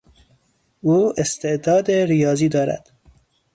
[0.81, 2.91] او استعداد ریاضی دارد.